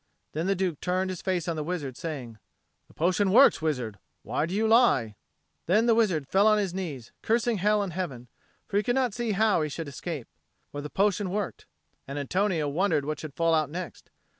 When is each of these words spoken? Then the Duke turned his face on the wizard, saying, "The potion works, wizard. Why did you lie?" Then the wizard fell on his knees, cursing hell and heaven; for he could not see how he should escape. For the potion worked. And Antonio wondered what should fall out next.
Then 0.33 0.47
the 0.47 0.55
Duke 0.55 0.81
turned 0.81 1.11
his 1.11 1.21
face 1.21 1.47
on 1.47 1.55
the 1.55 1.63
wizard, 1.63 1.95
saying, 1.95 2.39
"The 2.87 2.93
potion 2.95 3.31
works, 3.31 3.61
wizard. 3.61 3.99
Why 4.23 4.47
did 4.47 4.55
you 4.55 4.67
lie?" 4.67 5.13
Then 5.67 5.85
the 5.85 5.93
wizard 5.93 6.27
fell 6.27 6.47
on 6.47 6.57
his 6.57 6.73
knees, 6.73 7.11
cursing 7.21 7.59
hell 7.59 7.83
and 7.83 7.93
heaven; 7.93 8.27
for 8.67 8.77
he 8.77 8.83
could 8.83 8.95
not 8.95 9.13
see 9.13 9.33
how 9.33 9.61
he 9.61 9.69
should 9.69 9.87
escape. 9.87 10.27
For 10.71 10.81
the 10.81 10.89
potion 10.89 11.29
worked. 11.29 11.67
And 12.07 12.17
Antonio 12.17 12.67
wondered 12.67 13.05
what 13.05 13.19
should 13.19 13.35
fall 13.35 13.53
out 13.53 13.69
next. 13.69 14.09